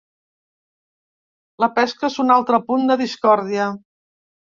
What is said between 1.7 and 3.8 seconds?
pesca és un altre punt de discòrdia.